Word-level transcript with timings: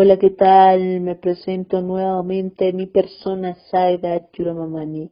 Hola, 0.00 0.16
¿qué 0.16 0.30
tal? 0.30 1.00
Me 1.00 1.16
presento 1.16 1.82
nuevamente 1.82 2.72
mi 2.72 2.86
persona 2.86 3.56
Saida 3.68 4.30
Churamamani. 4.30 5.10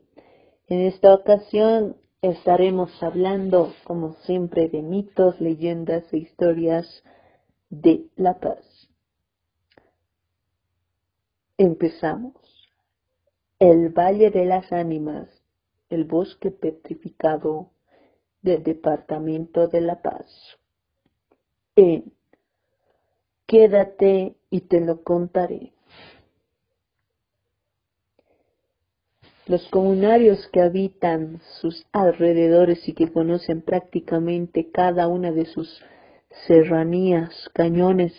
En 0.69 0.81
esta 0.83 1.12
ocasión 1.12 1.97
estaremos 2.23 3.02
hablando, 3.02 3.75
como 3.83 4.12
siempre, 4.26 4.68
de 4.68 4.83
mitos, 4.83 5.41
leyendas 5.41 6.04
e 6.12 6.18
historias 6.18 7.02
de 7.68 8.07
La 8.14 8.38
Paz. 8.38 8.88
Empezamos. 11.59 12.37
El 13.59 13.89
Valle 13.89 14.30
de 14.30 14.45
las 14.45 14.71
Ánimas, 14.71 15.29
el 15.89 16.05
bosque 16.05 16.53
petrificado 16.53 17.73
del 18.41 18.62
Departamento 18.62 19.66
de 19.66 19.80
La 19.80 20.00
Paz. 20.00 20.30
En 21.75 22.16
Quédate 23.47 24.35
y 24.51 24.61
te 24.62 24.81
lo 24.81 25.03
contaré. 25.03 25.73
Los 29.47 29.69
comunarios 29.69 30.48
que 30.53 30.61
habitan 30.61 31.41
sus 31.61 31.87
alrededores 31.93 32.89
y 32.89 32.95
que 32.95 33.12
conocen 33.12 33.62
prácticamente 33.62 34.73
cada 34.73 35.06
una 35.06 35.30
de 35.30 35.47
sus 35.47 35.80
serranías, 36.48 37.48
cañones 37.55 38.12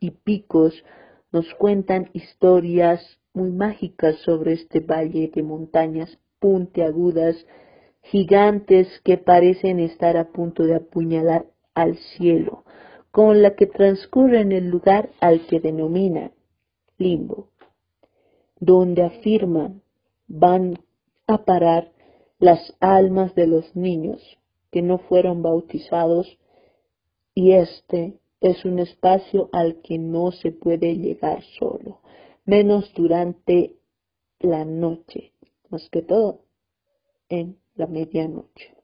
y 0.00 0.10
picos, 0.10 0.84
nos 1.30 1.46
cuentan 1.54 2.10
historias 2.12 3.00
muy 3.32 3.50
mágicas 3.50 4.16
sobre 4.24 4.54
este 4.54 4.80
valle 4.80 5.30
de 5.32 5.42
montañas 5.44 6.18
puntiagudas, 6.40 7.36
gigantes 8.02 8.88
que 9.04 9.16
parecen 9.16 9.78
estar 9.78 10.16
a 10.16 10.32
punto 10.32 10.64
de 10.64 10.74
apuñalar 10.74 11.46
al 11.74 11.96
cielo, 11.96 12.64
con 13.14 13.42
la 13.42 13.54
que 13.54 13.68
transcurre 13.68 14.40
en 14.40 14.50
el 14.50 14.68
lugar 14.68 15.10
al 15.20 15.46
que 15.46 15.60
denominan 15.60 16.32
limbo, 16.98 17.50
donde 18.58 19.04
afirman 19.04 19.82
van 20.26 20.80
a 21.28 21.44
parar 21.44 21.92
las 22.40 22.74
almas 22.80 23.36
de 23.36 23.46
los 23.46 23.76
niños 23.76 24.20
que 24.72 24.82
no 24.82 24.98
fueron 24.98 25.42
bautizados 25.42 26.40
y 27.36 27.52
este 27.52 28.18
es 28.40 28.64
un 28.64 28.80
espacio 28.80 29.48
al 29.52 29.80
que 29.80 29.96
no 29.96 30.32
se 30.32 30.50
puede 30.50 30.96
llegar 30.96 31.44
solo, 31.56 32.00
menos 32.44 32.92
durante 32.96 33.76
la 34.40 34.64
noche, 34.64 35.30
más 35.68 35.88
que 35.88 36.02
todo 36.02 36.40
en 37.28 37.58
la 37.76 37.86
medianoche. 37.86 38.74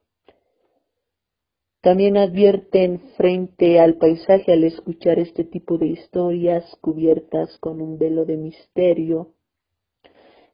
También 1.81 2.19
advierten 2.19 3.01
frente 3.17 3.81
al 3.81 3.97
paisaje 3.97 4.53
al 4.53 4.65
escuchar 4.65 5.19
este 5.19 5.45
tipo 5.45 5.79
de 5.79 5.87
historias 5.87 6.65
cubiertas 6.83 7.57
con 7.59 7.81
un 7.81 7.99
velo 7.99 8.27
de 8.27 8.37
misterio. 8.37 9.35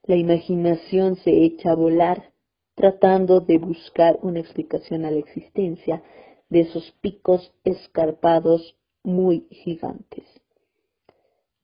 La 0.05 0.15
imaginación 0.15 1.17
se 1.17 1.45
echa 1.45 1.73
a 1.73 1.75
volar 1.75 2.33
tratando 2.77 3.41
de 3.41 3.59
buscar 3.59 4.19
una 4.23 4.39
explicación 4.39 5.05
a 5.05 5.11
la 5.11 5.19
existencia 5.19 6.03
de 6.49 6.61
esos 6.61 6.93
picos 7.01 7.53
escarpados 7.65 8.77
muy 9.03 9.49
gigantes. 9.51 10.25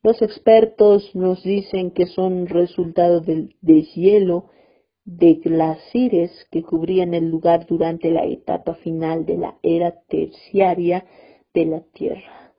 Los 0.03 0.21
expertos 0.23 1.15
nos 1.15 1.45
dicen 1.45 1.93
que 1.93 2.07
son 2.07 2.49
resultado 2.49 3.21
del 3.21 3.55
deshielo 3.61 4.47
de 5.05 5.35
glaciares 5.35 6.47
que 6.51 6.63
cubrían 6.63 7.15
el 7.15 7.29
lugar 7.29 7.67
durante 7.67 8.11
la 8.11 8.25
etapa 8.25 8.75
final 8.77 9.27
de 9.27 9.37
la 9.37 9.59
era 9.63 10.01
terciaria 10.09 11.05
de 11.53 11.67
la 11.67 11.81
Tierra. 11.81 12.53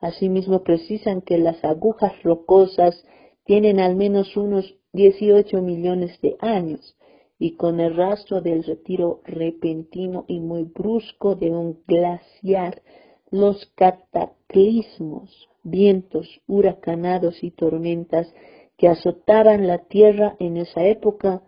Asimismo 0.00 0.62
precisan 0.62 1.22
que 1.22 1.38
las 1.38 1.64
agujas 1.64 2.22
rocosas 2.22 3.04
tienen 3.44 3.80
al 3.80 3.96
menos 3.96 4.36
unos 4.36 4.76
18 4.92 5.60
millones 5.60 6.20
de 6.20 6.36
años 6.40 6.96
y 7.38 7.56
con 7.56 7.80
el 7.80 7.96
rastro 7.96 8.40
del 8.40 8.64
retiro 8.64 9.20
repentino 9.24 10.24
y 10.28 10.40
muy 10.40 10.64
brusco 10.64 11.34
de 11.34 11.50
un 11.50 11.80
glaciar, 11.86 12.82
los 13.30 13.66
cataclismos, 13.74 15.48
vientos 15.62 16.40
huracanados 16.46 17.42
y 17.42 17.50
tormentas 17.50 18.32
que 18.76 18.88
azotaban 18.88 19.66
la 19.66 19.78
tierra 19.78 20.36
en 20.38 20.56
esa 20.56 20.86
época 20.86 21.42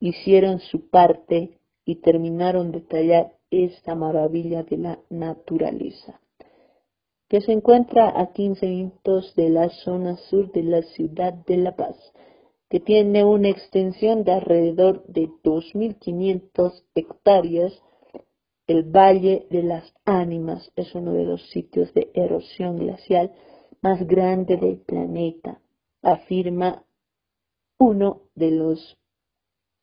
hicieron 0.00 0.60
su 0.60 0.88
parte 0.88 1.58
y 1.84 1.96
terminaron 1.96 2.70
de 2.72 2.80
tallar 2.80 3.32
esta 3.50 3.94
maravilla 3.94 4.62
de 4.62 4.76
la 4.76 4.98
naturaleza, 5.08 6.20
que 7.28 7.40
se 7.40 7.52
encuentra 7.52 8.20
a 8.20 8.32
15 8.32 8.66
minutos 8.66 9.34
de 9.34 9.50
la 9.50 9.68
zona 9.70 10.16
sur 10.16 10.52
de 10.52 10.62
la 10.62 10.82
ciudad 10.82 11.32
de 11.32 11.56
La 11.56 11.76
Paz, 11.76 11.96
que 12.68 12.80
tiene 12.80 13.24
una 13.24 13.48
extensión 13.48 14.24
de 14.24 14.32
alrededor 14.32 15.06
de 15.06 15.28
2.500 15.42 16.84
hectáreas. 16.94 17.72
El 18.66 18.84
Valle 18.84 19.46
de 19.50 19.62
las 19.62 19.94
Ánimas 20.04 20.70
es 20.76 20.94
uno 20.94 21.14
de 21.14 21.24
los 21.24 21.48
sitios 21.48 21.92
de 21.94 22.10
erosión 22.12 22.76
glacial 22.76 23.32
más 23.80 24.06
grande 24.06 24.58
del 24.58 24.78
planeta, 24.78 25.62
afirma 26.02 26.84
uno 27.78 28.22
de 28.34 28.50
los 28.50 28.98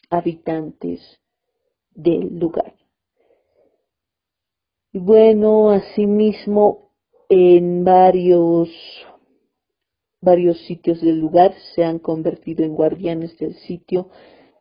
habitantes 0.09 1.01
del 1.91 2.37
lugar. 2.37 2.73
Y 4.91 4.99
bueno, 4.99 5.71
asimismo, 5.71 6.91
en 7.29 7.83
varios, 7.83 8.69
varios 10.21 10.57
sitios 10.65 11.01
del 11.01 11.19
lugar 11.19 11.53
se 11.73 11.83
han 11.83 11.99
convertido 11.99 12.63
en 12.63 12.75
guardianes 12.75 13.37
del 13.37 13.55
sitio, 13.55 14.09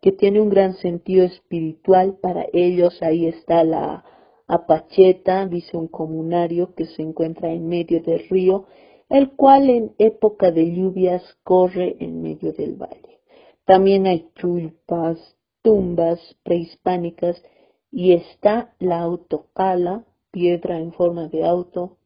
que 0.01 0.13
tiene 0.13 0.41
un 0.41 0.51
gran 0.51 0.75
sentido 0.75 1.25
espiritual 1.25 2.19
para 2.21 2.47
ellos. 2.53 3.03
Ahí 3.03 3.27
está 3.27 3.65
la 3.65 4.05
Apacheta, 4.47 5.47
dice 5.47 5.77
un 5.77 5.89
comunario 5.89 6.75
que 6.75 6.87
se 6.87 7.03
encuentra 7.03 7.51
en 7.51 7.69
medio 7.69 8.03
del 8.03 8.29
río, 8.29 8.67
el 9.09 9.33
cual 9.33 9.71
en 9.71 9.95
época 9.99 10.51
de 10.51 10.75
lluvias 10.75 11.23
corre 11.43 11.97
en 12.01 12.23
medio 12.23 12.53
del 12.53 12.75
valle. 12.75 13.21
También 13.65 14.07
hay 14.07 14.29
tulpas, 14.35 15.34
tumbas 15.65 16.21
prehispánicas 16.43 17.43
y 17.91 18.13
está 18.13 18.75
la 18.79 19.01
autocala, 19.01 20.05
piedra 20.31 20.79
en 20.79 20.93
forma 20.93 21.29
de 21.29 21.45
auto, 21.45 21.97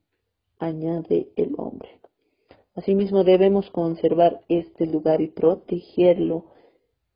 añade 0.59 1.29
el 1.35 1.55
hombre. 1.59 1.89
Asimismo 2.77 3.25
debemos 3.25 3.69
conservar 3.71 4.43
este 4.49 4.87
lugar 4.87 5.21
y 5.21 5.27
protegerlo. 5.27 6.45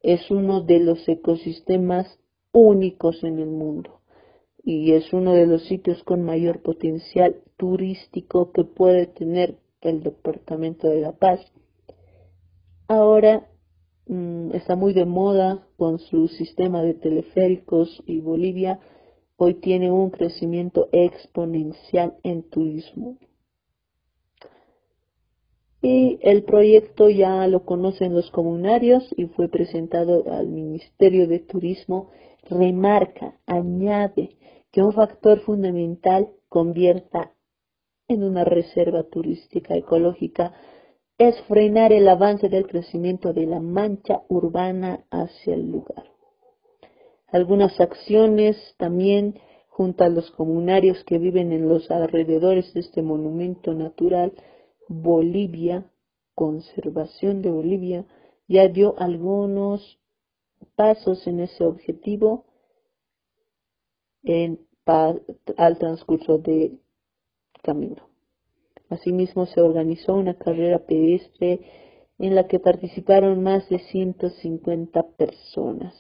Es 0.03 0.33
uno 0.33 0.63
de 0.63 0.81
los 0.81 1.09
ecosistemas 1.09 2.19
únicos 2.51 3.23
en 3.23 3.39
el 3.39 3.49
mundo 3.49 4.01
y 4.65 4.95
es 4.95 5.13
uno 5.13 5.35
de 5.35 5.47
los 5.47 5.65
sitios 5.67 6.03
con 6.03 6.25
mayor 6.25 6.61
potencial 6.61 7.37
turístico 7.57 8.51
que 8.51 8.65
puede 8.65 9.07
tener 9.07 9.59
el 9.81 10.03
Departamento 10.03 10.89
de 10.89 11.03
La 11.03 11.13
Paz. 11.13 11.41
Ahora 12.89 13.47
está 14.53 14.77
muy 14.77 14.93
de 14.93 15.05
moda 15.05 15.67
con 15.77 15.99
su 15.99 16.29
sistema 16.29 16.83
de 16.83 16.95
teleféricos 16.95 18.03
y 18.07 18.21
Bolivia 18.21 18.79
hoy 19.37 19.55
tiene 19.55 19.91
un 19.91 20.11
crecimiento 20.11 20.89
exponencial 20.93 22.17
en 22.23 22.43
turismo. 22.49 23.17
Y 25.81 26.21
el 26.23 26.45
proyecto 26.45 27.11
ya 27.11 27.47
lo 27.49 27.65
conocen 27.65 28.15
los 28.15 28.31
comunarios 28.31 29.03
y 29.17 29.27
fue 29.27 29.49
presentado 29.49 30.33
al 30.33 30.47
Ministerio 30.49 31.27
de 31.27 31.41
Turismo. 31.41 32.11
Remarca, 32.49 33.37
añade 33.47 34.37
que 34.71 34.83
un 34.83 34.93
factor 34.93 35.41
fundamental 35.41 36.29
convierta 36.49 37.33
en 38.07 38.23
una 38.23 38.45
reserva 38.45 39.03
turística 39.05 39.75
ecológica 39.75 40.55
es 41.29 41.41
frenar 41.43 41.93
el 41.93 42.09
avance 42.09 42.49
del 42.49 42.67
crecimiento 42.67 43.33
de 43.33 43.47
la 43.47 43.61
mancha 43.61 44.23
urbana 44.29 45.05
hacia 45.09 45.55
el 45.55 45.71
lugar. 45.71 46.11
Algunas 47.29 47.81
acciones 47.81 48.57
también 48.77 49.39
junto 49.69 50.03
a 50.03 50.09
los 50.09 50.33
comunarios 50.33 51.05
que 51.05 51.19
viven 51.19 51.53
en 51.53 51.69
los 51.69 51.89
alrededores 51.93 52.75
de 52.75 52.81
este 52.81 53.03
monumento 53.03 53.73
natural, 53.73 54.33
Bolivia, 54.89 55.89
Conservación 56.35 57.41
de 57.41 57.53
Bolivia, 57.53 58.05
ya 58.49 58.67
dio 58.67 58.99
algunos 58.99 60.01
pasos 60.75 61.25
en 61.29 61.39
ese 61.39 61.65
objetivo 61.65 62.47
en, 64.25 64.59
al 65.57 65.79
transcurso 65.79 66.39
del 66.39 66.81
camino. 67.63 68.12
Asimismo, 68.93 69.47
se 69.47 69.63
organizó 69.63 70.15
una 70.15 70.35
carrera 70.35 70.81
pedestre 70.81 71.61
en 72.19 72.35
la 72.35 72.47
que 72.47 72.61
participaron 72.61 73.43
más 73.43 73.67
de 73.71 73.79
150 73.79 75.03
personas 75.17 75.95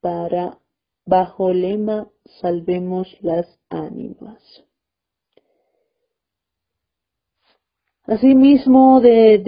para 0.00 0.58
bajo 1.06 1.52
lema 1.52 2.08
Salvemos 2.40 3.16
las 3.20 3.46
ánimas. 3.70 4.42
Asimismo, 8.02 9.00
de, 9.00 9.38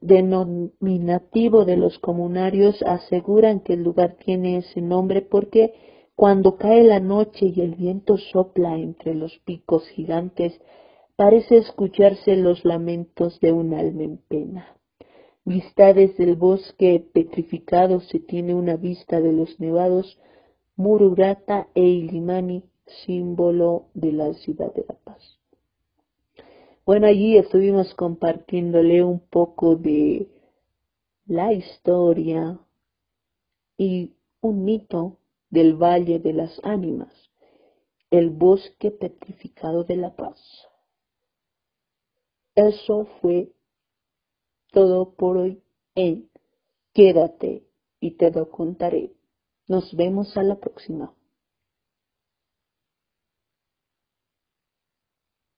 denominativo 0.00 1.64
de 1.64 1.76
los 1.76 1.98
comunarios 2.00 2.82
aseguran 2.82 3.60
que 3.60 3.74
el 3.74 3.82
lugar 3.82 4.16
tiene 4.24 4.58
ese 4.58 4.80
nombre 4.80 5.22
porque 5.22 5.72
cuando 6.16 6.56
cae 6.56 6.82
la 6.82 7.00
noche 7.00 7.46
y 7.54 7.60
el 7.60 7.74
viento 7.76 8.16
sopla 8.18 8.76
entre 8.76 9.14
los 9.14 9.38
picos 9.44 9.86
gigantes, 9.88 10.60
parece 11.22 11.58
escucharse 11.58 12.34
los 12.34 12.64
lamentos 12.64 13.38
de 13.38 13.52
un 13.52 13.74
alma 13.74 14.02
en 14.02 14.16
pena. 14.16 14.76
Vista 15.44 15.92
desde 15.94 16.24
el 16.24 16.34
bosque 16.34 16.98
petrificado 17.12 18.00
se 18.00 18.18
tiene 18.18 18.56
una 18.56 18.74
vista 18.74 19.20
de 19.20 19.32
los 19.32 19.60
nevados 19.60 20.18
Mururata 20.74 21.68
e 21.76 21.82
Ilimani, 21.82 22.64
símbolo 23.06 23.84
de 23.94 24.10
la 24.10 24.34
ciudad 24.34 24.74
de 24.74 24.84
La 24.88 24.96
Paz. 24.96 25.38
Bueno, 26.84 27.06
allí 27.06 27.36
estuvimos 27.36 27.94
compartiéndole 27.94 29.04
un 29.04 29.20
poco 29.20 29.76
de 29.76 30.28
la 31.26 31.52
historia 31.52 32.58
y 33.78 34.14
un 34.40 34.64
mito 34.64 35.18
del 35.50 35.80
Valle 35.80 36.18
de 36.18 36.32
las 36.32 36.60
Ánimas, 36.64 37.14
el 38.10 38.30
bosque 38.30 38.90
petrificado 38.90 39.84
de 39.84 39.94
la 39.94 40.16
paz. 40.16 40.71
Eso 42.54 43.06
fue 43.20 43.52
todo 44.72 45.14
por 45.14 45.36
hoy 45.38 45.62
en 45.94 46.30
Quédate 46.92 47.66
y 48.00 48.16
te 48.16 48.30
lo 48.30 48.50
contaré. 48.50 49.12
Nos 49.66 49.94
vemos 49.96 50.36
a 50.36 50.42
la 50.42 50.56
próxima. 50.56 51.14